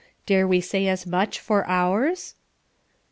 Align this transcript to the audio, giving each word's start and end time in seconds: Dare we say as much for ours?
Dare 0.25 0.47
we 0.47 0.59
say 0.61 0.87
as 0.87 1.05
much 1.05 1.39
for 1.39 1.63
ours? 1.67 2.33